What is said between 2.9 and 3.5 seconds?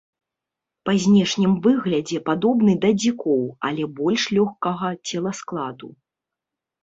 дзікоў,